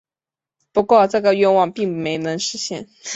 [0.71, 2.89] 不过这个愿望并没能实现。